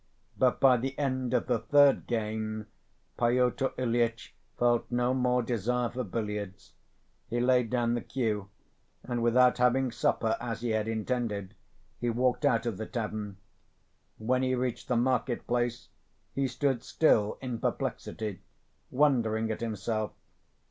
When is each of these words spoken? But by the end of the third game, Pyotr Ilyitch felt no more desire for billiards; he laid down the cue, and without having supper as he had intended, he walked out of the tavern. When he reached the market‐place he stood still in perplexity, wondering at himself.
But 0.35 0.59
by 0.59 0.77
the 0.77 0.97
end 0.97 1.31
of 1.35 1.45
the 1.45 1.59
third 1.59 2.07
game, 2.07 2.65
Pyotr 3.19 3.69
Ilyitch 3.77 4.33
felt 4.57 4.89
no 4.89 5.13
more 5.13 5.43
desire 5.43 5.89
for 5.91 6.03
billiards; 6.03 6.73
he 7.29 7.39
laid 7.39 7.69
down 7.69 7.93
the 7.93 8.01
cue, 8.01 8.49
and 9.03 9.21
without 9.21 9.59
having 9.59 9.91
supper 9.91 10.37
as 10.39 10.61
he 10.61 10.71
had 10.71 10.87
intended, 10.87 11.53
he 11.99 12.09
walked 12.09 12.45
out 12.47 12.65
of 12.65 12.77
the 12.77 12.87
tavern. 12.87 13.37
When 14.17 14.41
he 14.41 14.55
reached 14.55 14.87
the 14.87 14.95
market‐place 14.95 15.89
he 16.33 16.47
stood 16.47 16.81
still 16.83 17.37
in 17.39 17.59
perplexity, 17.59 18.41
wondering 18.89 19.51
at 19.51 19.61
himself. 19.61 20.13